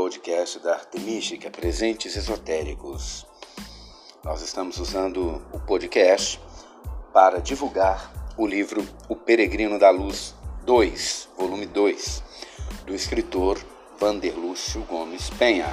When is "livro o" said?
8.46-9.14